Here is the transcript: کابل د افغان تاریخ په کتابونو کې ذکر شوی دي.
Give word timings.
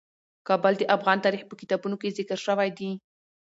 کابل 0.47 0.73
د 0.77 0.83
افغان 0.95 1.17
تاریخ 1.25 1.41
په 1.47 1.55
کتابونو 1.61 1.95
کې 2.01 2.15
ذکر 2.17 2.37
شوی 2.45 2.69
دي. 2.77 2.91